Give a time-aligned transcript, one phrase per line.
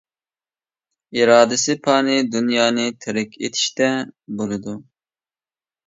[1.17, 3.95] ئىرادىسى پانىي دۇنيانى تەرك ئېتىشتە
[4.41, 4.79] بولىدۇ.